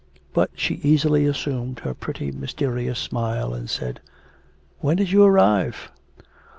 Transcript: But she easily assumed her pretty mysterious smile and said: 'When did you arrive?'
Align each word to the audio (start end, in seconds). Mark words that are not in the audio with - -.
But 0.33 0.49
she 0.55 0.79
easily 0.81 1.27
assumed 1.27 1.81
her 1.81 1.93
pretty 1.93 2.31
mysterious 2.31 2.97
smile 2.97 3.53
and 3.53 3.69
said: 3.69 3.99
'When 4.79 4.95
did 4.97 5.11
you 5.11 5.23
arrive?' 5.23 5.91